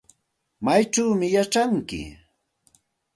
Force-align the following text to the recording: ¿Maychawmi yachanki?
¿Maychawmi 0.63 1.27
yachanki? 1.35 2.01